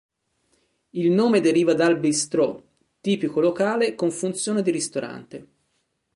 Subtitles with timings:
[0.95, 2.63] Il nome deriva dal bistrot,
[3.01, 5.47] tipico locale con funzioni di ristorante.